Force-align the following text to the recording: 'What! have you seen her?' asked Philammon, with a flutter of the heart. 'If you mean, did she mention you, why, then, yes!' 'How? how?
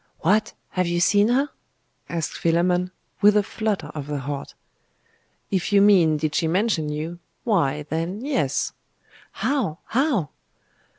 'What! 0.21 0.53
have 0.69 0.87
you 0.87 0.99
seen 0.99 1.27
her?' 1.27 1.51
asked 2.09 2.31
Philammon, 2.33 2.89
with 3.21 3.37
a 3.37 3.43
flutter 3.43 3.91
of 3.93 4.07
the 4.07 4.17
heart. 4.17 4.55
'If 5.51 5.71
you 5.71 5.79
mean, 5.79 6.17
did 6.17 6.33
she 6.33 6.47
mention 6.47 6.89
you, 6.89 7.19
why, 7.43 7.83
then, 7.83 8.25
yes!' 8.25 8.73
'How? 9.31 9.77
how? 9.85 10.29